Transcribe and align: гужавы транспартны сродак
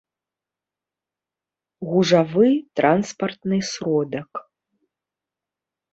гужавы 1.89 2.47
транспартны 2.77 3.57
сродак 3.71 4.31